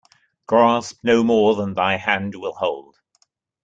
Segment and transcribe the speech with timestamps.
[0.47, 2.97] Grasp no more than thy hand will hold.